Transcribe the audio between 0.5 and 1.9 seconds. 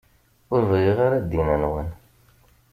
Ur bɣiɣ ara ddin-nwen.